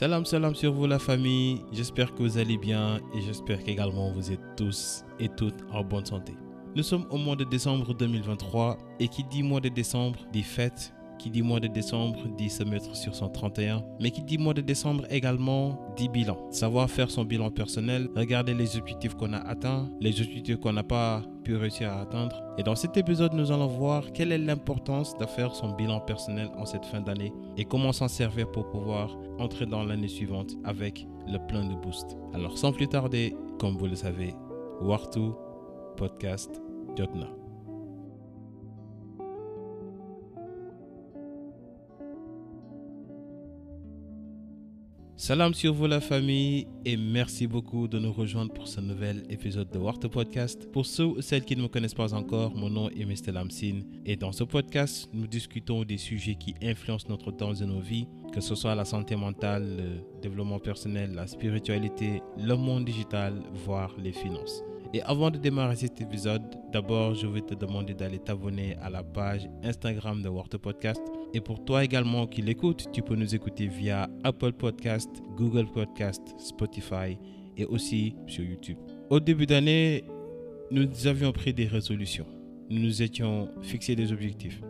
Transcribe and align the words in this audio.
Salam, 0.00 0.24
salam 0.24 0.54
sur 0.54 0.72
vous 0.72 0.86
la 0.86 0.98
famille. 0.98 1.60
J'espère 1.72 2.14
que 2.14 2.22
vous 2.22 2.38
allez 2.38 2.56
bien 2.56 3.00
et 3.14 3.20
j'espère 3.20 3.62
qu'également 3.62 4.10
vous 4.12 4.32
êtes 4.32 4.40
tous 4.56 5.04
et 5.18 5.28
toutes 5.28 5.60
en 5.70 5.84
bonne 5.84 6.06
santé. 6.06 6.32
Nous 6.74 6.82
sommes 6.82 7.04
au 7.10 7.18
mois 7.18 7.36
de 7.36 7.44
décembre 7.44 7.92
2023 7.92 8.78
et 8.98 9.08
qui 9.08 9.24
dit 9.24 9.42
mois 9.42 9.60
de 9.60 9.68
décembre 9.68 10.18
dit 10.32 10.42
fête, 10.42 10.94
qui 11.20 11.30
dit 11.30 11.42
mois 11.42 11.60
de 11.60 11.68
décembre 11.68 12.18
dit 12.36 12.48
se 12.48 12.64
mettre 12.64 12.96
sur 12.96 13.14
son 13.14 13.28
31, 13.28 13.84
mais 14.00 14.10
qui 14.10 14.22
dit 14.22 14.38
mois 14.38 14.54
de 14.54 14.62
décembre 14.62 15.04
également 15.10 15.78
dit 15.96 16.08
bilan. 16.08 16.38
Savoir 16.50 16.90
faire 16.90 17.10
son 17.10 17.24
bilan 17.24 17.50
personnel, 17.50 18.08
regarder 18.16 18.54
les 18.54 18.76
objectifs 18.76 19.14
qu'on 19.14 19.34
a 19.34 19.38
atteints, 19.38 19.90
les 20.00 20.20
objectifs 20.20 20.56
qu'on 20.56 20.72
n'a 20.72 20.82
pas 20.82 21.22
pu 21.44 21.56
réussir 21.56 21.90
à 21.92 22.00
atteindre. 22.00 22.42
Et 22.58 22.62
dans 22.62 22.74
cet 22.74 22.96
épisode, 22.96 23.34
nous 23.34 23.52
allons 23.52 23.66
voir 23.66 24.12
quelle 24.12 24.32
est 24.32 24.38
l'importance 24.38 25.16
de 25.18 25.26
faire 25.26 25.54
son 25.54 25.74
bilan 25.74 26.00
personnel 26.00 26.48
en 26.56 26.64
cette 26.64 26.86
fin 26.86 27.00
d'année 27.00 27.32
et 27.56 27.64
comment 27.64 27.92
s'en 27.92 28.08
servir 28.08 28.50
pour 28.50 28.70
pouvoir 28.70 29.16
entrer 29.38 29.66
dans 29.66 29.84
l'année 29.84 30.08
suivante 30.08 30.52
avec 30.64 31.06
le 31.28 31.38
plein 31.46 31.66
de 31.66 31.74
boost. 31.74 32.16
Alors 32.32 32.56
sans 32.56 32.72
plus 32.72 32.88
tarder, 32.88 33.36
comme 33.58 33.76
vous 33.76 33.86
le 33.86 33.96
savez, 33.96 34.34
Wartu 34.80 35.30
Podcast 35.96 36.62
Jotna. 36.96 37.39
Salam 45.20 45.52
sur 45.52 45.74
vous 45.74 45.86
la 45.86 46.00
famille 46.00 46.66
et 46.86 46.96
merci 46.96 47.46
beaucoup 47.46 47.86
de 47.86 47.98
nous 47.98 48.10
rejoindre 48.10 48.54
pour 48.54 48.66
ce 48.66 48.80
nouvel 48.80 49.22
épisode 49.28 49.70
de 49.70 49.78
Warto 49.78 50.08
Podcast. 50.08 50.66
Pour 50.72 50.86
ceux 50.86 51.04
ou 51.04 51.20
celles 51.20 51.44
qui 51.44 51.54
ne 51.56 51.60
me 51.60 51.68
connaissent 51.68 51.92
pas 51.92 52.14
encore, 52.14 52.54
mon 52.54 52.70
nom 52.70 52.88
est 52.88 53.04
Mr. 53.04 53.30
Lamsin 53.30 53.80
et 54.06 54.16
dans 54.16 54.32
ce 54.32 54.44
podcast, 54.44 55.10
nous 55.12 55.26
discutons 55.26 55.84
des 55.84 55.98
sujets 55.98 56.36
qui 56.36 56.54
influencent 56.62 57.06
notre 57.10 57.32
temps 57.32 57.52
et 57.52 57.66
nos 57.66 57.80
vies, 57.80 58.08
que 58.32 58.40
ce 58.40 58.54
soit 58.54 58.74
la 58.74 58.86
santé 58.86 59.14
mentale, 59.14 59.76
le 59.76 60.20
développement 60.22 60.58
personnel, 60.58 61.12
la 61.12 61.26
spiritualité, 61.26 62.22
le 62.38 62.56
monde 62.56 62.86
digital, 62.86 63.42
voire 63.52 63.94
les 64.02 64.12
finances. 64.12 64.62
Et 64.94 65.02
avant 65.02 65.30
de 65.30 65.36
démarrer 65.36 65.76
cet 65.76 66.00
épisode, 66.00 66.42
d'abord, 66.72 67.14
je 67.14 67.26
vais 67.26 67.42
te 67.42 67.54
demander 67.54 67.92
d'aller 67.92 68.20
t'abonner 68.20 68.74
à 68.80 68.88
la 68.88 69.02
page 69.02 69.50
Instagram 69.62 70.22
de 70.22 70.30
Warto 70.30 70.58
Podcast. 70.58 71.02
Et 71.32 71.40
pour 71.40 71.64
toi 71.64 71.84
également 71.84 72.26
qui 72.26 72.42
l'écoutes, 72.42 72.86
tu 72.92 73.02
peux 73.02 73.14
nous 73.14 73.34
écouter 73.34 73.66
via 73.66 74.08
Apple 74.24 74.52
Podcast, 74.52 75.08
Google 75.36 75.66
Podcast, 75.66 76.20
Spotify 76.38 77.18
et 77.56 77.64
aussi 77.64 78.14
sur 78.26 78.44
YouTube. 78.44 78.78
Au 79.10 79.20
début 79.20 79.46
d'année, 79.46 80.04
nous 80.70 80.88
avions 81.06 81.32
pris 81.32 81.52
des 81.52 81.66
résolutions. 81.66 82.26
Nous 82.68 82.80
nous 82.80 83.02
étions 83.02 83.48
fixés 83.62 83.96
des 83.96 84.12
objectifs. 84.12 84.60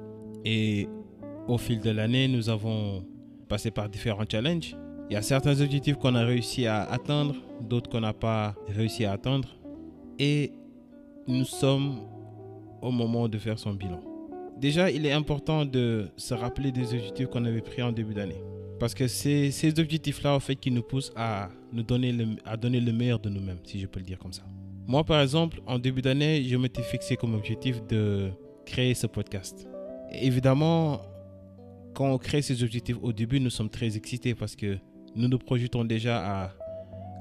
Et 0.45 0.89
au 1.49 1.59
fil 1.59 1.81
de 1.81 1.91
l'année, 1.91 2.29
nous 2.29 2.49
avons 2.49 3.05
passé 3.49 3.71
par 3.71 3.89
différents 3.89 4.25
challenges. 4.31 4.77
Il 5.09 5.15
y 5.15 5.17
a 5.17 5.23
certains 5.23 5.61
objectifs 5.61 5.97
qu'on 5.97 6.15
a 6.15 6.25
réussi 6.25 6.67
à 6.67 6.83
atteindre, 6.83 7.35
d'autres 7.61 7.91
qu'on 7.91 8.01
n'a 8.01 8.13
pas 8.13 8.55
réussi 8.69 9.05
à 9.05 9.13
atteindre 9.13 9.49
et 10.21 10.53
nous 11.27 11.45
sommes 11.45 12.01
au 12.83 12.91
moment 12.91 13.27
de 13.27 13.39
faire 13.39 13.59
son 13.59 13.73
bilan. 13.73 14.10
Déjà, 14.61 14.91
il 14.91 15.07
est 15.07 15.13
important 15.13 15.65
de 15.65 16.09
se 16.19 16.35
rappeler 16.35 16.71
des 16.71 16.93
objectifs 16.93 17.29
qu'on 17.29 17.47
avait 17.47 17.63
pris 17.63 17.81
en 17.83 17.93
début 17.93 18.13
d'année. 18.13 18.43
Parce 18.79 18.93
que 18.95 19.09
c'est 19.09 19.51
ces 19.51 19.79
objectifs-là, 19.79 20.35
en 20.35 20.41
fait, 20.41 20.57
qui 20.57 20.71
nous 20.71 20.83
poussent 20.83 21.13
à, 21.17 21.49
nous 21.73 21.83
donner 21.83 22.13
le, 22.13 22.27
à 22.45 22.59
donner 22.59 22.81
le 22.81 22.93
meilleur 22.93 23.19
de 23.19 23.31
nous-mêmes, 23.31 23.59
si 23.65 23.81
je 23.81 23.87
peux 23.87 24.01
le 24.01 24.05
dire 24.05 24.19
comme 24.19 24.35
ça. 24.35 24.43
Moi, 24.87 25.03
par 25.03 25.23
exemple, 25.23 25.63
en 25.67 25.79
début 25.79 26.03
d'année, 26.03 26.45
je 26.45 26.57
m'étais 26.57 26.83
fixé 26.83 27.17
comme 27.17 27.35
objectif 27.35 27.83
de 27.87 28.31
créer 28.67 28.93
ce 28.93 29.07
podcast. 29.07 29.67
Évidemment, 30.13 31.01
quand 31.95 32.11
on 32.11 32.19
crée 32.19 32.43
ces 32.43 32.63
objectifs 32.63 32.97
au 33.01 33.13
début, 33.13 33.41
nous 33.41 33.51
sommes 33.51 33.71
très 33.71 33.97
excités 33.97 34.35
parce 34.35 34.57
que 34.57 34.77
nous 35.15 35.29
nous 35.29 35.39
projetons 35.39 35.85
déjà 35.85 36.45
à 36.45 36.53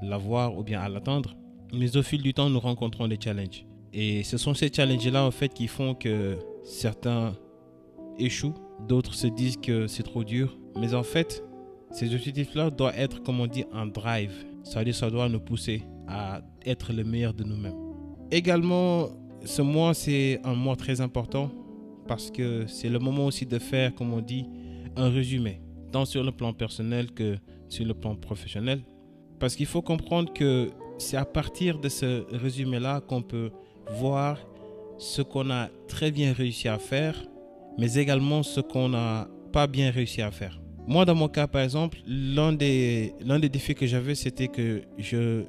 l'avoir 0.02 0.58
ou 0.58 0.64
bien 0.64 0.82
à 0.82 0.90
l'atteindre. 0.90 1.36
Mais 1.74 1.96
au 1.96 2.04
fil 2.04 2.22
du 2.22 2.34
temps, 2.34 2.50
nous 2.50 2.60
rencontrons 2.60 3.08
des 3.08 3.18
challenges. 3.22 3.66
Et 3.94 4.24
ce 4.24 4.38
sont 4.38 4.54
ces 4.54 4.70
challenges-là, 4.74 5.24
en 5.24 5.32
fait, 5.32 5.54
qui 5.54 5.68
font 5.68 5.94
que 5.94 6.38
certains 6.64 7.36
échouent, 8.18 8.56
d'autres 8.88 9.14
se 9.14 9.28
disent 9.28 9.58
que 9.58 9.88
c'est 9.88 10.04
trop 10.04 10.24
dur. 10.24 10.58
Mais 10.78 10.94
en 10.94 11.04
fait, 11.04 11.44
ces 11.92 12.14
objectifs-là 12.14 12.70
doivent 12.70 12.98
être, 12.98 13.24
comme 13.24 13.40
on 13.40 13.48
dit, 13.48 13.66
un 13.72 13.88
drive. 13.88 14.32
C'est-à-dire, 14.64 14.96
ça 14.96 15.10
doit 15.10 15.30
nous 15.30 15.40
pousser 15.40 15.84
à 16.08 16.42
être 16.66 16.94
le 16.94 17.04
meilleur 17.04 17.34
de 17.34 17.44
nous-mêmes. 17.44 17.78
Également, 18.32 19.10
ce 19.46 19.62
mois, 19.62 19.94
c'est 19.94 20.40
un 20.44 20.54
mois 20.54 20.76
très 20.76 21.02
important 21.02 21.50
parce 22.08 22.32
que 22.32 22.66
c'est 22.68 22.90
le 22.90 23.00
moment 23.00 23.26
aussi 23.26 23.46
de 23.46 23.60
faire, 23.60 23.94
comme 23.96 24.14
on 24.14 24.22
dit, 24.22 24.46
un 24.96 25.10
résumé, 25.10 25.62
tant 25.92 26.06
sur 26.06 26.24
le 26.24 26.32
plan 26.32 26.54
personnel 26.54 27.12
que 27.12 27.38
sur 27.68 27.86
le 27.86 27.94
plan 27.94 28.16
professionnel. 28.16 28.82
Parce 29.40 29.56
qu'il 29.56 29.68
faut 29.68 29.82
comprendre 29.82 30.34
que 30.34 30.70
c'est 30.98 31.18
à 31.18 31.26
partir 31.26 31.80
de 31.80 31.88
ce 31.88 32.26
résumé-là 32.36 33.02
qu'on 33.02 33.22
peut 33.22 33.52
voir 33.92 34.38
ce 35.00 35.22
qu'on 35.22 35.50
a 35.50 35.70
très 35.88 36.12
bien 36.12 36.34
réussi 36.34 36.68
à 36.68 36.78
faire, 36.78 37.16
mais 37.80 37.96
également 37.96 38.44
ce 38.44 38.60
qu'on 38.60 38.90
n'a 38.90 39.28
pas 39.52 39.66
bien 39.66 39.90
réussi 39.90 40.22
à 40.22 40.30
faire. 40.30 40.62
Moi, 40.88 41.06
dans 41.06 41.16
mon 41.16 41.28
cas, 41.28 41.48
par 41.48 41.62
exemple, 41.62 41.98
l'un 42.06 42.52
des, 42.54 43.14
défis 43.52 43.76
que 43.76 43.88
j'avais, 43.88 44.16
c'était 44.16 44.48
que 44.48 44.84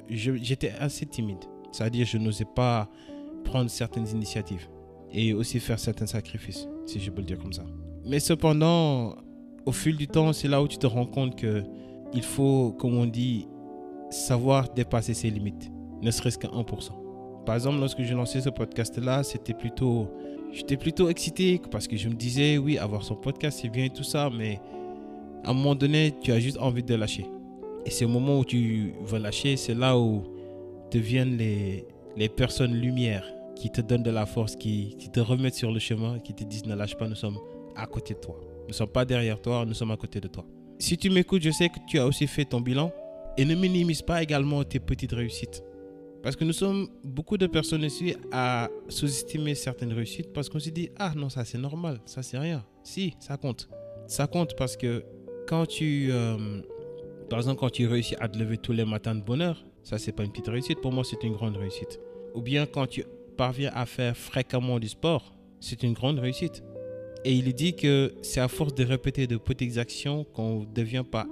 j'étais 0.09 0.71
assez 0.79 1.05
timide. 1.05 1.43
C'est-à-dire, 1.71 2.05
je 2.05 2.17
n'osais 2.17 2.45
pas 2.45 2.89
prendre 3.43 3.69
certaines 3.69 4.07
initiatives 4.07 4.67
et 5.11 5.33
aussi 5.33 5.59
faire 5.59 5.79
certains 5.79 6.05
sacrifices, 6.05 6.67
si 6.85 6.99
je 6.99 7.11
peux 7.11 7.21
le 7.21 7.27
dire 7.27 7.39
comme 7.39 7.53
ça. 7.53 7.63
Mais 8.05 8.19
cependant, 8.19 9.15
au 9.65 9.71
fil 9.71 9.97
du 9.97 10.07
temps, 10.07 10.31
c'est 10.31 10.47
là 10.47 10.61
où 10.61 10.67
tu 10.67 10.77
te 10.77 10.87
rends 10.87 11.05
compte 11.05 11.35
que 11.35 11.63
il 12.13 12.23
faut, 12.23 12.73
comme 12.73 12.97
on 12.97 13.05
dit, 13.05 13.47
savoir 14.09 14.69
dépasser 14.73 15.13
ses 15.13 15.29
limites, 15.29 15.71
ne 16.01 16.11
serait-ce 16.11 16.37
qu'à 16.37 16.49
1%. 16.49 17.00
Par 17.45 17.55
exemple, 17.55 17.79
lorsque 17.79 18.01
j'ai 18.01 18.13
lancé 18.13 18.41
ce 18.41 18.49
podcast-là, 18.49 19.21
j'étais 19.23 19.53
plutôt 19.53 21.09
excité 21.09 21.59
parce 21.71 21.87
que 21.87 21.97
je 21.97 22.09
me 22.09 22.13
disais, 22.13 22.57
oui, 22.57 22.77
avoir 22.77 23.03
son 23.03 23.15
podcast, 23.15 23.59
c'est 23.61 23.69
bien 23.69 23.85
et 23.85 23.89
tout 23.89 24.03
ça, 24.03 24.29
mais 24.35 24.59
à 25.43 25.51
un 25.51 25.53
moment 25.53 25.75
donné, 25.75 26.13
tu 26.21 26.31
as 26.31 26.39
juste 26.39 26.57
envie 26.59 26.83
de 26.83 26.95
lâcher. 26.95 27.25
Et 27.85 27.89
c'est 27.89 28.05
au 28.05 28.09
moment 28.09 28.39
où 28.39 28.45
tu 28.45 28.93
veux 29.01 29.19
lâcher, 29.19 29.57
c'est 29.57 29.73
là 29.73 29.97
où 29.97 30.23
deviennent 30.91 31.37
les, 31.37 31.87
personnes 32.29 32.73
lumière 32.73 33.25
qui 33.55 33.71
te 33.71 33.81
donnent 33.81 34.03
de 34.03 34.11
la 34.11 34.25
force, 34.25 34.55
qui 34.55 34.95
te 35.11 35.19
remettent 35.19 35.55
sur 35.55 35.71
le 35.71 35.79
chemin, 35.79 36.19
qui 36.19 36.33
te 36.33 36.43
disent 36.43 36.65
ne 36.65 36.75
lâche 36.75 36.95
pas, 36.95 37.07
nous 37.07 37.15
sommes 37.15 37.37
à 37.75 37.85
côté 37.87 38.13
de 38.13 38.19
toi. 38.19 38.39
Nous 38.63 38.69
ne 38.69 38.73
sommes 38.73 38.89
pas 38.89 39.05
derrière 39.05 39.41
toi, 39.41 39.65
nous 39.65 39.73
sommes 39.73 39.91
à 39.91 39.97
côté 39.97 40.19
de 40.19 40.27
toi. 40.27 40.45
Si 40.79 40.97
tu 40.97 41.09
m'écoutes, 41.09 41.41
je 41.43 41.51
sais 41.51 41.69
que 41.69 41.77
tu 41.87 41.99
as 41.99 42.05
aussi 42.07 42.27
fait 42.27 42.45
ton 42.45 42.61
bilan. 42.61 42.91
Et 43.37 43.45
ne 43.45 43.55
minimise 43.55 44.01
pas 44.01 44.21
également 44.21 44.63
tes 44.63 44.79
petites 44.79 45.13
réussites. 45.13 45.63
Parce 46.23 46.35
que 46.35 46.43
nous 46.43 46.53
sommes 46.53 46.87
beaucoup 47.03 47.37
de 47.37 47.47
personnes 47.47 47.83
ici 47.83 48.15
à 48.31 48.69
sous-estimer 48.89 49.55
certaines 49.55 49.91
réussites 49.91 50.31
parce 50.33 50.49
qu'on 50.49 50.59
se 50.59 50.69
dit 50.69 50.89
ah 50.97 51.13
non 51.15 51.29
ça 51.29 51.45
c'est 51.45 51.57
normal, 51.57 51.99
ça 52.05 52.21
c'est 52.21 52.37
rien. 52.37 52.63
Si 52.83 53.15
ça 53.19 53.37
compte, 53.37 53.69
ça 54.07 54.27
compte 54.27 54.55
parce 54.55 54.77
que 54.77 55.03
quand 55.47 55.65
tu, 55.65 56.09
euh, 56.11 56.61
par 57.29 57.39
exemple 57.39 57.59
quand 57.59 57.71
tu 57.71 57.87
réussis 57.87 58.15
à 58.19 58.27
te 58.27 58.37
lever 58.37 58.57
tous 58.57 58.71
les 58.71 58.85
matins 58.85 59.15
de 59.15 59.21
bonheur, 59.21 59.65
ça 59.83 59.97
c'est 59.97 60.11
pas 60.11 60.23
une 60.23 60.31
petite 60.31 60.47
réussite. 60.47 60.79
Pour 60.79 60.91
moi 60.91 61.03
c'est 61.03 61.23
une 61.23 61.33
grande 61.33 61.57
réussite. 61.57 61.99
Ou 62.35 62.41
bien 62.41 62.67
quand 62.67 62.85
tu 62.85 63.03
parviens 63.35 63.71
à 63.73 63.87
faire 63.87 64.15
fréquemment 64.15 64.79
du 64.79 64.89
sport, 64.89 65.33
c'est 65.59 65.81
une 65.81 65.93
grande 65.93 66.19
réussite. 66.19 66.63
Et 67.23 67.33
il 67.33 67.53
dit 67.53 67.75
que 67.75 68.13
c'est 68.21 68.39
à 68.39 68.47
force 68.47 68.73
de 68.73 68.83
répéter 68.83 69.27
de 69.27 69.37
petites 69.37 69.77
actions 69.77 70.23
qu'on 70.23 70.63
devient 70.63 71.03
pas, 71.09 71.27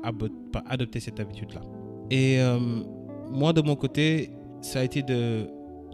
adopter 0.68 1.00
cette 1.00 1.20
habitude-là. 1.20 1.62
Et 2.12 2.40
euh, 2.40 2.60
moi, 3.32 3.54
de 3.54 3.62
mon 3.62 3.76
côté, 3.76 4.30
ça 4.62 4.80
a 4.80 4.84
été 4.84 5.02
de 5.04 5.48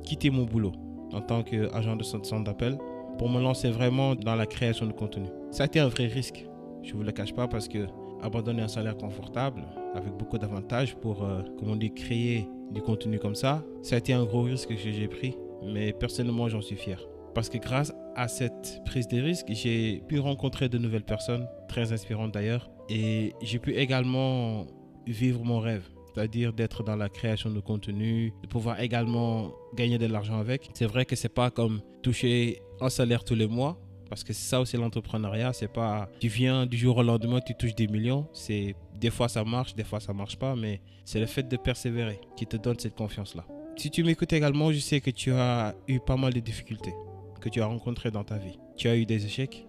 quitter 0.03 0.29
mon 0.29 0.43
boulot 0.43 0.71
en 1.13 1.21
tant 1.21 1.43
qu'agent 1.43 1.95
de 1.95 2.03
centre 2.03 2.43
d'appel 2.43 2.77
pour 3.17 3.29
me 3.29 3.41
lancer 3.41 3.69
vraiment 3.69 4.15
dans 4.15 4.35
la 4.35 4.45
création 4.45 4.85
de 4.85 4.91
contenu. 4.91 5.27
Ça 5.51 5.63
a 5.63 5.65
été 5.65 5.79
un 5.79 5.87
vrai 5.87 6.07
risque, 6.07 6.45
je 6.83 6.91
ne 6.91 6.97
vous 6.97 7.03
le 7.03 7.11
cache 7.11 7.33
pas, 7.33 7.47
parce 7.47 7.67
que 7.67 7.87
abandonner 8.21 8.61
un 8.61 8.67
salaire 8.67 8.97
confortable 8.97 9.63
avec 9.93 10.13
beaucoup 10.13 10.37
d'avantages 10.37 10.95
pour, 10.95 11.23
euh, 11.23 11.41
comme 11.57 11.69
on 11.69 11.75
dit, 11.75 11.93
créer 11.93 12.47
du 12.71 12.81
contenu 12.81 13.19
comme 13.19 13.35
ça, 13.35 13.63
ça 13.81 13.95
a 13.95 13.97
été 13.99 14.13
un 14.13 14.25
gros 14.25 14.41
risque 14.41 14.69
que 14.69 14.75
j'ai 14.77 15.07
pris, 15.07 15.37
mais 15.63 15.93
personnellement, 15.93 16.49
j'en 16.49 16.61
suis 16.61 16.75
fier. 16.75 16.99
Parce 17.33 17.49
que 17.49 17.57
grâce 17.57 17.93
à 18.15 18.27
cette 18.27 18.81
prise 18.85 19.07
de 19.07 19.21
risque, 19.21 19.47
j'ai 19.49 20.01
pu 20.07 20.19
rencontrer 20.19 20.69
de 20.69 20.77
nouvelles 20.77 21.03
personnes, 21.03 21.47
très 21.67 21.91
inspirantes 21.91 22.33
d'ailleurs, 22.33 22.69
et 22.89 23.33
j'ai 23.41 23.59
pu 23.59 23.73
également 23.75 24.65
vivre 25.05 25.43
mon 25.43 25.59
rêve 25.59 25.87
c'est-à-dire 26.15 26.53
d'être 26.53 26.83
dans 26.83 26.95
la 26.95 27.09
création 27.09 27.49
de 27.49 27.59
contenu, 27.59 28.33
de 28.41 28.47
pouvoir 28.47 28.79
également 28.79 29.51
gagner 29.75 29.97
de 29.97 30.05
l'argent 30.05 30.39
avec. 30.39 30.69
C'est 30.73 30.85
vrai 30.85 31.05
que 31.05 31.15
c'est 31.15 31.29
pas 31.29 31.51
comme 31.51 31.81
toucher 32.01 32.61
un 32.79 32.89
salaire 32.89 33.23
tous 33.23 33.35
les 33.35 33.47
mois, 33.47 33.77
parce 34.09 34.23
que 34.23 34.31
c'est 34.31 34.47
ça 34.47 34.61
aussi 34.61 34.77
l'entrepreneuriat, 34.77 35.51
c'est 35.53 35.71
pas 35.71 36.09
tu 36.19 36.27
viens 36.27 36.65
du 36.65 36.77
jour 36.77 36.97
au 36.97 37.03
lendemain, 37.03 37.39
tu 37.45 37.53
touches 37.55 37.75
des 37.75 37.87
millions, 37.87 38.27
c'est 38.33 38.75
des 38.99 39.09
fois 39.09 39.27
ça 39.27 39.43
marche, 39.43 39.75
des 39.75 39.83
fois 39.83 39.99
ça 39.99 40.13
marche 40.13 40.37
pas, 40.37 40.55
mais 40.55 40.81
c'est 41.03 41.19
le 41.19 41.25
fait 41.25 41.47
de 41.47 41.57
persévérer 41.57 42.21
qui 42.37 42.45
te 42.45 42.55
donne 42.55 42.79
cette 42.79 42.95
confiance-là. 42.95 43.45
Si 43.75 43.91
tu 43.91 44.03
m'écoutes 44.03 44.31
également, 44.31 44.71
je 44.71 44.79
sais 44.79 45.01
que 45.01 45.11
tu 45.11 45.33
as 45.33 45.75
eu 45.87 45.99
pas 45.99 46.15
mal 46.15 46.33
de 46.33 46.39
difficultés 46.39 46.93
que 47.41 47.49
tu 47.49 47.61
as 47.61 47.67
rencontrées 47.67 48.09
dans 48.09 48.23
ta 48.23 48.39
vie. 48.39 48.57
Tu 48.75 48.87
as 48.87 48.95
eu 48.95 49.05
des 49.05 49.23
échecs 49.23 49.67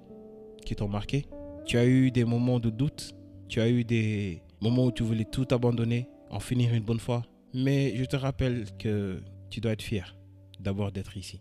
qui 0.64 0.74
t'ont 0.74 0.88
marqué, 0.88 1.26
tu 1.66 1.76
as 1.76 1.84
eu 1.84 2.10
des 2.10 2.24
moments 2.24 2.58
de 2.58 2.70
doute, 2.70 3.14
tu 3.48 3.60
as 3.60 3.68
eu 3.68 3.84
des 3.84 4.40
moments 4.62 4.86
où 4.86 4.92
tu 4.92 5.02
voulais 5.02 5.26
tout 5.26 5.46
abandonner, 5.50 6.08
en 6.30 6.40
finir 6.40 6.74
une 6.74 6.82
bonne 6.82 7.00
fois. 7.00 7.24
Mais 7.54 7.96
je 7.96 8.04
te 8.04 8.16
rappelle 8.16 8.66
que 8.78 9.22
tu 9.50 9.60
dois 9.60 9.72
être 9.72 9.82
fier 9.82 10.16
d'abord 10.60 10.92
d'être 10.92 11.16
ici. 11.16 11.40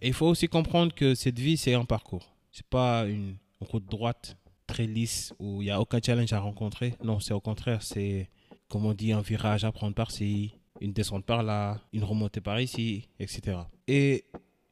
Et 0.00 0.08
il 0.08 0.14
faut 0.14 0.26
aussi 0.26 0.48
comprendre 0.48 0.94
que 0.94 1.14
cette 1.14 1.38
vie, 1.38 1.56
c'est 1.56 1.74
un 1.74 1.84
parcours. 1.84 2.34
C'est 2.50 2.66
pas 2.66 3.06
une 3.06 3.36
route 3.60 3.86
droite 3.86 4.36
très 4.66 4.86
lisse 4.86 5.32
où 5.38 5.62
il 5.62 5.66
n'y 5.66 5.70
a 5.70 5.80
aucun 5.80 6.00
challenge 6.04 6.32
à 6.32 6.40
rencontrer. 6.40 6.94
Non, 7.02 7.20
c'est 7.20 7.34
au 7.34 7.40
contraire, 7.40 7.82
c'est 7.82 8.28
comme 8.72 8.86
on 8.86 8.94
dit, 8.94 9.12
un 9.12 9.20
virage 9.20 9.64
à 9.64 9.70
prendre 9.70 9.94
par-ci, 9.94 10.54
une 10.80 10.94
descente 10.94 11.26
par 11.26 11.42
là, 11.42 11.78
une 11.92 12.04
remontée 12.04 12.40
par 12.40 12.58
ici, 12.58 13.06
etc. 13.20 13.58
Et 13.86 14.24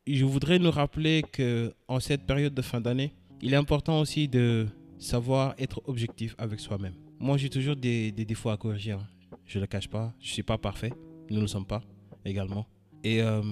je 0.06 0.24
voudrais 0.24 0.58
nous 0.58 0.70
rappeler 0.70 1.22
que 1.22 1.74
en 1.86 2.00
cette 2.00 2.26
période 2.26 2.54
de 2.54 2.62
fin 2.62 2.80
d'année, 2.80 3.12
il 3.42 3.52
est 3.52 3.56
important 3.56 4.00
aussi 4.00 4.26
de 4.26 4.66
savoir 4.98 5.54
être 5.58 5.82
objectif 5.86 6.34
avec 6.38 6.60
soi-même. 6.60 6.94
Moi, 7.18 7.36
j'ai 7.36 7.50
toujours 7.50 7.76
des, 7.76 8.10
défauts 8.12 8.48
à 8.48 8.56
corriger. 8.56 8.92
Hein. 8.92 9.06
Je 9.50 9.58
ne 9.58 9.62
le 9.62 9.66
cache 9.66 9.88
pas. 9.88 10.14
Je 10.20 10.28
ne 10.28 10.32
suis 10.32 10.42
pas 10.44 10.58
parfait. 10.58 10.92
Nous 11.28 11.36
ne 11.36 11.40
le 11.40 11.48
sommes 11.48 11.66
pas 11.66 11.82
également. 12.24 12.68
Et 13.02 13.20
euh, 13.20 13.42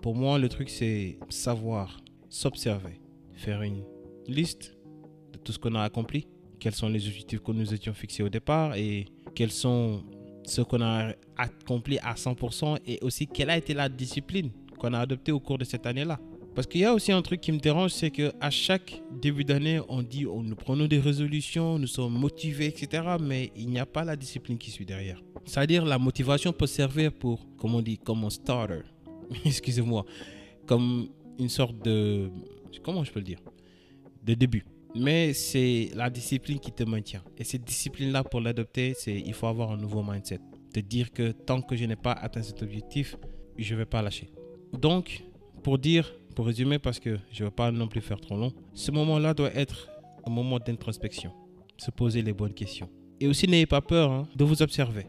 pour 0.00 0.14
moi, 0.14 0.38
le 0.38 0.48
truc, 0.48 0.70
c'est 0.70 1.18
savoir 1.28 2.00
s'observer, 2.30 3.02
faire 3.34 3.60
une 3.60 3.84
liste 4.26 4.74
de 5.34 5.38
tout 5.38 5.52
ce 5.52 5.58
qu'on 5.58 5.74
a 5.74 5.82
accompli, 5.82 6.26
quels 6.58 6.74
sont 6.74 6.88
les 6.88 7.06
objectifs 7.06 7.40
que 7.40 7.52
nous 7.52 7.74
étions 7.74 7.92
fixés 7.92 8.22
au 8.22 8.30
départ 8.30 8.74
et 8.74 9.04
quels 9.34 9.50
sont 9.50 10.02
ceux 10.44 10.64
qu'on 10.64 10.80
a 10.80 11.12
accomplis 11.36 11.98
à 11.98 12.14
100% 12.14 12.78
et 12.86 12.98
aussi 13.02 13.26
quelle 13.26 13.50
a 13.50 13.58
été 13.58 13.74
la 13.74 13.90
discipline 13.90 14.50
qu'on 14.78 14.94
a 14.94 15.00
adoptée 15.00 15.30
au 15.30 15.40
cours 15.40 15.58
de 15.58 15.64
cette 15.64 15.84
année-là. 15.84 16.18
Parce 16.56 16.66
qu'il 16.66 16.80
y 16.80 16.86
a 16.86 16.94
aussi 16.94 17.12
un 17.12 17.20
truc 17.20 17.42
qui 17.42 17.52
me 17.52 17.58
dérange, 17.58 17.90
c'est 17.90 18.10
qu'à 18.10 18.48
chaque 18.48 19.02
début 19.12 19.44
d'année, 19.44 19.78
on 19.90 20.02
dit, 20.02 20.24
on 20.24 20.42
nous 20.42 20.56
prenons 20.56 20.86
des 20.86 20.98
résolutions, 20.98 21.78
nous 21.78 21.86
sommes 21.86 22.14
motivés, 22.18 22.64
etc. 22.64 23.02
Mais 23.20 23.52
il 23.54 23.68
n'y 23.68 23.78
a 23.78 23.84
pas 23.84 24.04
la 24.04 24.16
discipline 24.16 24.56
qui 24.56 24.70
suit 24.70 24.86
derrière. 24.86 25.22
C'est-à-dire 25.44 25.84
la 25.84 25.98
motivation 25.98 26.54
peut 26.54 26.66
servir 26.66 27.12
pour, 27.12 27.46
comme 27.58 27.74
on 27.74 27.82
dit, 27.82 27.98
comme 27.98 28.24
un 28.24 28.30
starter. 28.30 28.80
Excusez-moi. 29.44 30.06
Comme 30.64 31.10
une 31.38 31.50
sorte 31.50 31.78
de... 31.84 32.30
Comment 32.82 33.04
je 33.04 33.12
peux 33.12 33.20
le 33.20 33.26
dire? 33.26 33.38
De 34.24 34.32
début. 34.32 34.64
Mais 34.94 35.34
c'est 35.34 35.90
la 35.94 36.08
discipline 36.08 36.58
qui 36.58 36.72
te 36.72 36.84
maintient. 36.84 37.22
Et 37.36 37.44
cette 37.44 37.64
discipline-là, 37.64 38.24
pour 38.24 38.40
l'adopter, 38.40 38.94
c'est 38.96 39.14
il 39.14 39.34
faut 39.34 39.46
avoir 39.46 39.72
un 39.72 39.76
nouveau 39.76 40.02
mindset. 40.02 40.40
De 40.72 40.80
dire 40.80 41.12
que 41.12 41.32
tant 41.32 41.60
que 41.60 41.76
je 41.76 41.84
n'ai 41.84 41.96
pas 41.96 42.12
atteint 42.12 42.42
cet 42.42 42.62
objectif, 42.62 43.14
je 43.58 43.74
ne 43.74 43.80
vais 43.80 43.84
pas 43.84 44.00
lâcher. 44.00 44.30
Donc, 44.72 45.22
pour 45.62 45.78
dire, 45.78 46.10
pour 46.36 46.46
résumer, 46.46 46.78
parce 46.78 47.00
que 47.00 47.18
je 47.32 47.42
ne 47.42 47.48
veux 47.48 47.54
pas 47.54 47.72
non 47.72 47.88
plus 47.88 48.02
faire 48.02 48.20
trop 48.20 48.36
long, 48.36 48.52
ce 48.74 48.92
moment-là 48.92 49.32
doit 49.32 49.52
être 49.54 49.88
un 50.24 50.30
moment 50.30 50.58
d'introspection. 50.58 51.32
Se 51.78 51.90
poser 51.90 52.22
les 52.22 52.34
bonnes 52.34 52.52
questions. 52.52 52.88
Et 53.18 53.26
aussi, 53.26 53.48
n'ayez 53.48 53.66
pas 53.66 53.80
peur 53.80 54.12
hein, 54.12 54.28
de 54.36 54.44
vous 54.44 54.60
observer. 54.62 55.06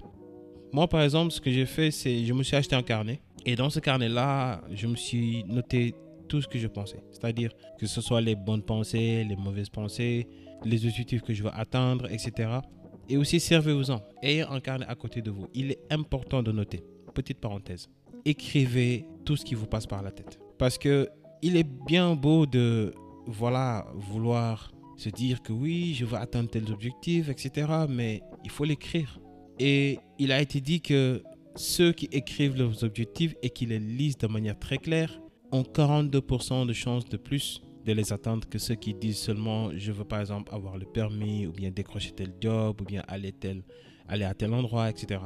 Moi, 0.72 0.88
par 0.88 1.02
exemple, 1.02 1.32
ce 1.32 1.42
que 1.42 1.52
j'ai 1.52 1.66
fait, 1.66 1.92
c'est 1.92 2.24
je 2.24 2.34
me 2.34 2.44
suis 2.44 2.56
acheté 2.56 2.76
un 2.78 2.82
carnet. 2.82 3.22
Et 3.46 3.58
dans 3.58 3.70
ce 3.70 3.80
carnet-là, 3.80 4.62
je 4.72 4.88
me 4.88 4.96
suis 4.96 5.44
noté 5.44 5.94
tout 6.30 6.42
ce 6.42 6.48
que 6.48 6.58
je 6.58 6.68
pensais. 6.68 7.04
C'est-à-dire 7.12 7.52
que 7.78 7.88
ce 7.88 8.00
soit 8.00 8.22
les 8.22 8.36
bonnes 8.36 8.64
pensées, 8.64 9.26
les 9.26 9.36
mauvaises 9.36 9.70
pensées, 9.70 10.28
les 10.64 10.86
objectifs 10.86 11.22
que 11.22 11.34
je 11.34 11.44
veux 11.44 11.54
atteindre, 11.54 12.10
etc. 12.10 12.50
Et 13.10 13.18
aussi, 13.18 13.42
servez-vous-en. 13.42 14.02
Ayez 14.24 14.44
un 14.44 14.62
carnet 14.62 14.86
à 14.88 14.96
côté 14.96 15.22
de 15.22 15.32
vous. 15.32 15.48
Il 15.54 15.72
est 15.72 15.80
important 15.90 16.42
de 16.42 16.54
noter. 16.54 16.84
Petite 17.14 17.40
parenthèse. 17.40 17.90
Écrivez 18.24 19.06
tout 19.26 19.36
ce 19.36 19.44
qui 19.44 19.56
vous 19.56 19.68
passe 19.68 19.86
par 19.86 20.02
la 20.02 20.12
tête. 20.12 20.40
Parce 20.58 20.78
que 20.78 21.10
il 21.42 21.56
est 21.56 21.68
bien 21.86 22.16
beau 22.16 22.46
de, 22.46 22.94
voilà, 23.28 23.88
vouloir 23.96 24.72
se 24.98 25.10
dire 25.10 25.44
que 25.44 25.54
oui, 25.54 25.94
je 25.94 26.06
veux 26.06 26.18
atteindre 26.18 26.50
tel 26.50 26.72
objectif, 26.72 27.30
etc. 27.30 27.86
Mais 27.88 28.22
il 28.44 28.50
faut 28.50 28.64
l'écrire. 28.64 29.20
Et 29.60 30.00
il 30.18 30.32
a 30.32 30.42
été 30.42 30.60
dit 30.62 30.82
que 30.82 31.24
ceux 31.56 31.92
qui 31.92 32.08
écrivent 32.12 32.58
leurs 32.58 32.84
objectifs 32.84 33.36
et 33.42 33.50
qui 33.50 33.66
les 33.66 33.80
lisent 33.80 34.18
de 34.18 34.28
manière 34.28 34.58
très 34.58 34.78
claire 34.78 35.20
ont 35.52 35.64
42% 35.64 36.68
de 36.68 36.74
chances 36.74 37.06
de 37.06 37.18
plus 37.18 37.62
de 37.86 37.94
les 37.94 38.12
atteindre 38.12 38.48
que 38.50 38.60
ceux 38.60 38.76
qui 38.76 38.94
disent 38.94 39.18
seulement 39.18 39.70
je 39.74 39.94
veux 39.94 40.04
par 40.04 40.20
exemple 40.20 40.54
avoir 40.54 40.78
le 40.78 40.86
permis 40.86 41.48
ou 41.48 41.54
bien 41.54 41.72
décrocher 41.72 42.12
tel 42.12 42.34
job 42.42 42.82
ou 42.82 42.84
bien 42.84 43.02
aller, 43.08 43.32
tel, 43.32 43.64
aller 44.10 44.26
à 44.26 44.34
tel 44.34 44.54
endroit, 44.54 44.90
etc. 44.90 45.22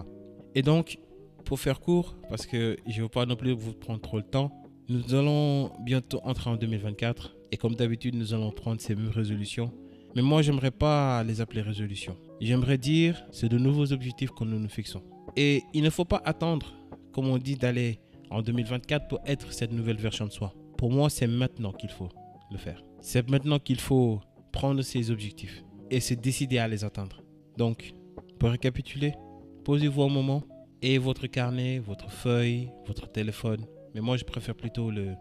Et 0.54 0.62
donc, 0.62 1.00
pour 1.44 1.60
faire 1.60 1.80
court, 1.80 2.16
parce 2.30 2.45
que 2.45 2.77
je 2.88 2.98
ne 2.98 3.04
veux 3.04 3.10
pas 3.10 3.25
non 3.25 3.36
plus 3.36 3.54
vous 3.54 3.74
prendre 3.74 4.00
trop 4.00 4.18
le 4.18 4.24
temps, 4.24 4.61
nous 4.91 5.15
allons 5.15 5.71
bientôt 5.79 6.19
entrer 6.23 6.49
en 6.49 6.57
2024 6.57 7.38
et 7.53 7.57
comme 7.57 7.75
d'habitude, 7.75 8.13
nous 8.15 8.33
allons 8.33 8.51
prendre 8.51 8.81
ces 8.81 8.93
mêmes 8.93 9.09
résolutions. 9.09 9.71
Mais 10.15 10.21
moi, 10.21 10.41
j'aimerais 10.41 10.71
pas 10.71 11.23
les 11.23 11.39
appeler 11.39 11.61
résolutions. 11.61 12.17
J'aimerais 12.41 12.77
dire, 12.77 13.23
c'est 13.31 13.47
de 13.47 13.57
nouveaux 13.57 13.93
objectifs 13.93 14.31
que 14.31 14.43
nous 14.43 14.59
nous 14.59 14.67
fixons. 14.67 15.01
Et 15.38 15.63
il 15.73 15.83
ne 15.83 15.89
faut 15.89 16.03
pas 16.03 16.21
attendre, 16.25 16.73
comme 17.13 17.27
on 17.27 17.38
dit, 17.38 17.55
d'aller 17.55 17.99
en 18.29 18.41
2024 18.41 19.07
pour 19.07 19.19
être 19.25 19.53
cette 19.53 19.71
nouvelle 19.71 19.95
version 19.95 20.25
de 20.25 20.31
soi. 20.31 20.53
Pour 20.77 20.91
moi, 20.91 21.09
c'est 21.09 21.27
maintenant 21.27 21.71
qu'il 21.71 21.89
faut 21.89 22.09
le 22.51 22.57
faire. 22.57 22.83
C'est 22.99 23.29
maintenant 23.29 23.59
qu'il 23.59 23.79
faut 23.79 24.19
prendre 24.51 24.81
ses 24.81 25.09
objectifs 25.09 25.63
et 25.89 26.01
se 26.01 26.15
décider 26.15 26.57
à 26.57 26.67
les 26.67 26.83
atteindre. 26.83 27.21
Donc, 27.57 27.93
pour 28.39 28.49
récapituler, 28.49 29.13
posez-vous 29.63 30.03
un 30.03 30.09
moment 30.09 30.43
et 30.81 30.97
votre 30.97 31.27
carnet, 31.27 31.79
votre 31.79 32.11
feuille, 32.11 32.69
votre 32.85 33.09
téléphone. 33.09 33.65
Mais 33.93 34.01
moi, 34.01 34.17
je 34.17 34.23
préfère 34.23 34.55
plutôt 34.55 34.91
le, 34.91 35.15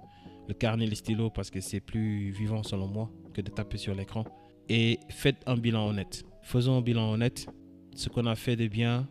le 0.49 0.55
carnet 0.55 0.85
et 0.85 0.89
le 0.89 0.95
stylo 0.95 1.31
parce 1.31 1.51
que 1.51 1.61
c'est 1.61 1.81
plus 1.81 2.31
vivant 2.31 2.63
selon 2.63 2.89
moi 2.89 3.11
que 3.33 3.41
de 3.41 3.51
taper 3.51 3.79
sur 3.79 3.95
l'écran. 3.95 4.25
Et 4.69 4.99
faites 5.09 5.43
un 5.47 5.57
bilan 5.57 5.89
honnête. 5.89 6.25
Faisons 6.43 6.79
un 6.79 6.81
bilan 6.81 7.13
honnête. 7.13 7.47
Ce 7.95 8.09
qu'on 8.09 8.27
a 8.27 8.35
fait 8.35 8.57
de 8.57 8.67
bien, 8.69 9.09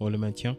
on 0.00 0.08
le 0.08 0.18
maintient. 0.18 0.56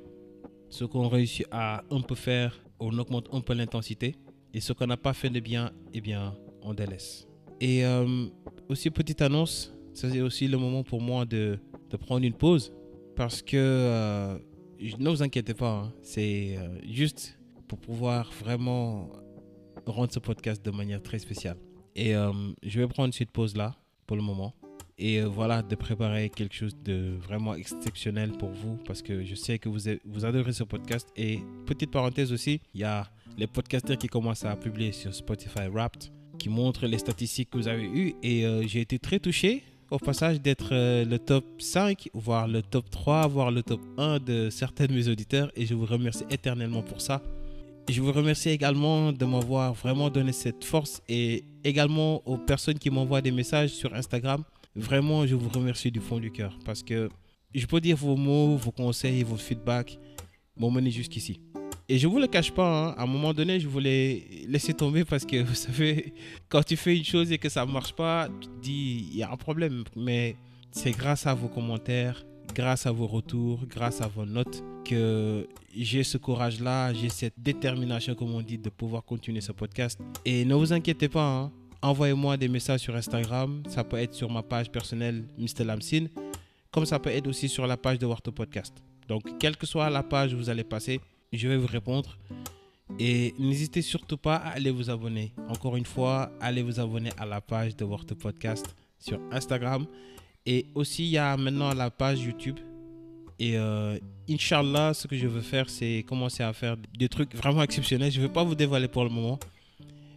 Ce 0.70 0.86
qu'on 0.86 1.08
réussit 1.08 1.46
à 1.52 1.84
un 1.92 2.02
peu 2.02 2.16
faire, 2.16 2.58
on 2.80 2.98
augmente 2.98 3.28
un 3.32 3.42
peu 3.42 3.54
l'intensité. 3.54 4.16
Et 4.54 4.60
ce 4.60 4.74
qu'on 4.74 4.88
n'a 4.88 4.98
pas 4.98 5.14
fait 5.14 5.30
de 5.30 5.40
bien, 5.40 5.72
eh 5.94 6.02
bien, 6.02 6.36
on 6.62 6.74
délaisse. 6.74 7.28
Et 7.60 7.86
euh, 7.86 8.28
aussi, 8.70 8.90
petite 8.90 9.22
annonce, 9.22 9.74
c'est 9.94 10.22
aussi 10.22 10.48
le 10.48 10.58
moment 10.58 10.84
pour 10.84 11.02
moi 11.02 11.26
de, 11.26 11.60
de 11.90 11.98
prendre 11.98 12.26
une 12.26 12.34
pause. 12.34 12.74
Parce 13.16 13.42
que, 13.42 13.58
euh, 13.58 14.38
ne 15.00 15.10
vous 15.10 15.22
inquiétez 15.22 15.54
pas, 15.54 15.84
hein, 15.84 15.94
c'est 16.02 16.58
euh, 16.58 16.80
juste 16.90 17.40
pour 17.76 17.96
pouvoir 17.96 18.32
vraiment 18.40 19.10
rendre 19.86 20.12
ce 20.12 20.20
podcast 20.20 20.64
de 20.64 20.72
manière 20.72 21.02
très 21.02 21.20
spéciale. 21.20 21.58
Et 21.96 22.14
je 22.14 22.80
vais 22.80 22.88
prendre 22.88 23.14
cette 23.14 23.32
pause-là 23.32 23.76
pour 24.06 24.16
le 24.16 24.24
moment 24.24 24.54
et 24.98 25.20
euh, 25.20 25.28
voilà, 25.28 25.62
de 25.62 25.76
préparer 25.76 26.30
quelque 26.30 26.54
chose 26.54 26.76
de 26.84 27.16
vraiment 27.20 27.56
exceptionnel 27.56 28.32
pour 28.32 28.52
vous 28.52 28.78
parce 28.86 29.02
que 29.02 29.24
je 29.24 29.36
sais 29.36 29.58
que 29.58 29.70
vous, 29.70 29.80
vous 30.06 30.26
adorez 30.26 30.54
ce 30.54 30.64
podcast. 30.64 31.10
Et 31.16 31.40
petite 31.66 31.92
parenthèse 31.92 32.32
aussi, 32.32 32.62
il 32.74 32.82
y 32.82 32.84
a 32.84 33.10
les 33.38 33.48
podcasters 33.48 33.98
qui 33.98 34.08
commencent 34.08 34.46
à 34.46 34.56
publier 34.56 34.92
sur 34.92 35.14
Spotify 35.14 35.68
Wrapped 35.68 36.12
qui 36.38 36.50
montrent 36.50 36.86
les 36.86 37.00
statistiques 37.00 37.50
que 37.50 37.58
vous 37.58 37.68
avez 37.68 37.86
eues 37.86 38.14
et 38.22 38.46
euh, 38.46 38.68
j'ai 38.68 38.82
été 38.82 39.00
très 39.00 39.20
touché 39.20 39.64
au 39.90 40.00
passage 40.00 40.42
d'être 40.42 40.70
euh, 40.72 41.06
le 41.06 41.20
top 41.20 41.46
5, 41.60 42.10
voire 42.14 42.48
le 42.48 42.62
top 42.62 42.90
3, 42.90 43.28
voire 43.28 43.52
le 43.52 43.64
top 43.64 43.82
1 43.98 44.20
de 44.20 44.50
certains 44.50 44.86
de 44.86 44.94
mes 44.94 45.08
auditeurs 45.08 45.52
et 45.56 45.66
je 45.66 45.74
vous 45.74 45.86
remercie 45.86 46.26
éternellement 46.30 46.82
pour 46.82 47.02
ça. 47.02 47.22
Je 47.90 48.02
vous 48.02 48.12
remercie 48.12 48.50
également 48.50 49.12
de 49.12 49.26
m'avoir 49.26 49.74
vraiment 49.74 50.10
donné 50.10 50.32
cette 50.32 50.64
force 50.64 51.02
et 51.10 51.44
également 51.64 52.26
aux 52.28 52.38
personnes 52.38 52.80
qui 52.80 52.90
m'envoient 52.90 53.22
des 53.22 53.32
messages 53.32 53.72
sur 53.72 53.94
Instagram 53.94 54.44
Vraiment, 54.76 55.28
je 55.28 55.36
vous 55.36 55.50
remercie 55.50 55.92
du 55.92 56.00
fond 56.00 56.20
du 56.20 56.32
cœur 56.32 56.58
parce 56.66 56.82
que 56.82 57.10
je 57.54 57.66
peux 57.68 57.80
dire 57.80 57.96
vos 57.96 58.16
mots, 58.16 58.58
vos 58.58 58.72
conseils, 58.72 59.22
vos 59.22 59.36
feedbacks 59.36 60.00
m'ont 60.58 60.72
mené 60.72 60.90
jusqu'ici. 60.90 61.40
Et 61.88 62.00
je 62.00 62.08
vous 62.08 62.18
le 62.18 62.26
cache 62.26 62.52
pas, 62.52 62.66
hein, 62.68 62.96
à 62.98 63.04
un 63.04 63.06
moment 63.06 63.34
donné, 63.34 63.60
je 63.60 63.68
voulais 63.68 64.24
laisser 64.48 64.74
tomber 64.74 65.06
parce 65.06 65.26
que 65.26 65.44
vous 65.44 65.54
savez, 65.54 66.14
quand 66.50 66.64
tu 66.64 66.76
fais 66.76 66.98
une 66.98 67.04
chose 67.04 67.32
et 67.32 67.38
que 67.38 67.50
ça 67.50 67.66
ne 67.66 67.72
marche 67.72 67.94
pas, 67.94 68.30
tu 68.42 68.48
te 68.48 68.62
dis, 68.62 69.10
il 69.12 69.18
y 69.18 69.22
a 69.22 69.32
un 69.32 69.38
problème. 69.38 69.84
Mais 69.96 70.36
c'est 70.72 70.92
grâce 70.92 71.28
à 71.28 71.36
vos 71.36 71.50
commentaires, 71.50 72.26
grâce 72.54 72.86
à 72.86 72.92
vos 72.92 73.08
retours, 73.08 73.60
grâce 73.68 74.02
à 74.02 74.08
vos 74.08 74.26
notes 74.26 74.64
que 74.86 75.48
j'ai 75.76 76.04
ce 76.04 76.18
courage-là, 76.18 76.94
j'ai 76.94 77.10
cette 77.10 77.34
détermination, 77.38 78.16
comme 78.16 78.34
on 78.34 78.42
dit, 78.42 78.58
de 78.58 78.70
pouvoir 78.70 79.04
continuer 79.04 79.42
ce 79.42 79.52
podcast. 79.52 80.00
Et 80.26 80.46
ne 80.46 80.54
vous 80.56 80.72
inquiétez 80.72 81.10
pas, 81.10 81.26
hein, 81.26 81.52
envoyez-moi 81.82 82.38
des 82.38 82.48
messages 82.48 82.82
sur 82.82 82.96
Instagram. 82.96 83.64
Ça 83.68 83.84
peut 83.84 83.98
être 83.98 84.14
sur 84.14 84.30
ma 84.30 84.44
page 84.44 84.72
personnelle, 84.72 85.26
Mr. 85.38 85.64
Lamsin, 85.66 86.06
comme 86.72 86.86
ça 86.86 87.00
peut 87.00 87.10
être 87.10 87.28
aussi 87.28 87.50
sur 87.50 87.66
la 87.66 87.78
page 87.78 88.00
de 88.00 88.06
Warto 88.06 88.32
Podcast. 88.32 88.74
Donc, 89.08 89.38
quelle 89.40 89.58
que 89.58 89.66
soit 89.66 89.90
la 89.90 90.04
page 90.04 90.34
où 90.34 90.38
vous 90.38 90.50
allez 90.50 90.64
passer, 90.64 91.00
je 91.32 91.48
vais 91.48 91.58
vous 91.58 91.68
répondre. 91.68 92.18
Et 93.00 93.34
n'hésitez 93.40 93.82
surtout 93.82 94.18
pas 94.18 94.36
à 94.36 94.50
aller 94.50 94.70
vous 94.70 94.90
abonner. 94.90 95.34
Encore 95.50 95.76
une 95.76 95.86
fois, 95.86 96.32
allez 96.40 96.62
vous 96.62 96.80
abonner 96.80 97.10
à 97.18 97.26
la 97.26 97.42
page 97.42 97.76
de 97.76 97.84
Warto 97.84 98.16
Podcast 98.16 98.76
sur 99.00 99.20
Instagram. 99.32 99.88
Et 100.46 100.66
aussi, 100.76 101.04
il 101.04 101.12
y 101.12 101.18
a 101.18 101.36
maintenant 101.38 101.74
la 101.74 101.90
page 101.90 102.22
YouTube. 102.22 102.60
Et 103.40 103.58
euh, 103.58 103.98
Inch'Allah, 104.30 104.94
ce 104.94 105.08
que 105.08 105.16
je 105.16 105.28
veux 105.28 105.42
faire, 105.42 105.70
c'est 105.70 106.06
commencer 106.08 106.44
à 106.44 106.54
faire 106.54 106.78
des 106.98 107.10
trucs 107.10 107.36
vraiment 107.36 107.64
exceptionnels. 107.64 108.12
Je 108.12 108.20
ne 108.22 108.28
vais 108.28 108.34
pas 108.34 108.44
vous 108.44 108.56
dévoiler 108.56 108.88
pour 108.88 109.04
le 109.04 109.10
moment. 109.10 109.40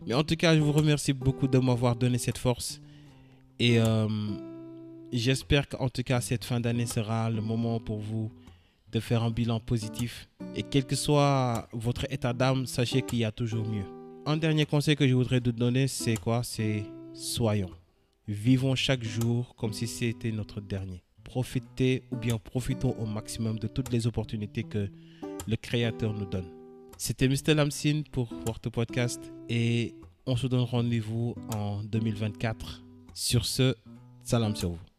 Mais 0.07 0.15
en 0.15 0.23
tout 0.23 0.37
cas, 0.37 0.55
je 0.55 0.61
vous 0.61 0.73
remercie 0.73 1.13
beaucoup 1.13 1.49
de 1.49 1.59
m'avoir 1.59 1.97
donné 1.97 2.19
cette 2.19 2.39
force. 2.39 2.81
Et 3.59 3.81
euh, 3.81 4.07
J'espère 5.13 5.69
qu'en 5.69 5.89
tout 5.89 6.03
cas 6.03 6.21
cette 6.21 6.45
fin 6.45 6.61
d'année 6.61 6.87
sera 6.87 7.31
le 7.31 7.41
moment 7.41 7.79
pour 7.79 7.99
vous 7.99 8.31
de 8.91 9.01
faire 9.01 9.23
un 9.23 9.31
bilan 9.31 9.61
positif. 9.61 10.29
Et 10.55 10.63
quel 10.63 10.85
que 10.85 10.97
soit 10.97 11.69
votre 11.73 12.07
état 12.11 12.33
d'âme, 12.33 12.67
sachez 12.67 13.03
qu'il 13.03 13.21
y 13.21 13.25
a 13.25 13.33
toujours 13.33 13.67
mieux. 13.67 13.85
Un 14.27 14.37
dernier 14.37 14.67
conseil 14.67 14.97
que 14.97 15.07
je 15.07 15.15
voudrais 15.15 15.41
vous 15.43 15.53
donner, 15.53 15.87
c'est 15.87 16.17
quoi? 16.17 16.43
C'est 16.43 16.85
soyons. 17.15 17.71
Vivons 18.29 18.75
chaque 18.75 19.05
jour 19.05 19.55
comme 19.55 19.73
si 19.73 19.87
c'était 19.87 20.33
notre 20.33 20.61
dernier. 20.61 21.05
Profitez 21.23 22.03
ou 22.11 22.17
bien 22.17 22.39
profitons 22.39 22.97
au 22.99 23.07
maximum 23.07 23.57
de 23.61 23.69
toutes 23.69 23.93
les 23.93 24.09
opportunités 24.09 24.65
que 24.65 24.91
le 25.47 25.57
Créateur 25.57 26.13
nous 26.13 26.27
donne. 26.27 26.51
C'était 26.99 27.29
Mr. 27.29 27.55
Lamsin 27.55 28.03
pour 28.11 28.29
votre 28.45 28.69
podcast 28.69 29.33
et 29.49 29.95
on 30.27 30.35
se 30.37 30.49
donne 30.49 30.63
rendez-vous 30.63 31.37
en 31.55 31.85
2024. 31.85 32.83
Sur 33.15 33.47
ce, 33.47 33.77
salam 34.25 34.57
sur 34.57 34.71
vous. 34.71 34.96